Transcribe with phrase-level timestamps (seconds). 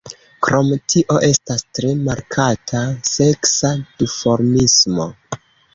[0.45, 5.11] Krom tio estas tre markata seksa duformismo.